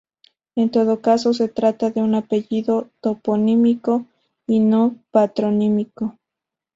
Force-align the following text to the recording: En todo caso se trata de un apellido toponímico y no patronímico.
En 0.55 0.71
todo 0.71 0.99
caso 0.99 1.31
se 1.31 1.47
trata 1.47 1.91
de 1.91 2.01
un 2.01 2.15
apellido 2.15 2.89
toponímico 3.01 4.07
y 4.47 4.59
no 4.59 4.95
patronímico. 5.11 6.17